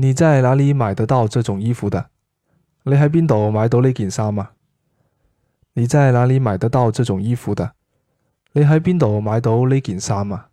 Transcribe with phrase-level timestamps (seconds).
[0.00, 2.06] 你在哪里买得到这种衣服的？
[2.84, 4.52] 你喺边度买到呢件衫啊？
[5.74, 7.72] 你在哪里买得到这种衣服的？
[8.52, 10.48] 你喺边度买到呢件衫啊？